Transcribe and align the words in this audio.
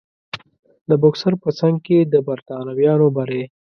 د 0.89 0.91
بوکسر 1.01 1.33
په 1.43 1.49
جنګ 1.57 1.75
کې 1.85 1.97
د 2.13 2.15
برټانویانو 2.27 3.07
بری. 3.15 3.43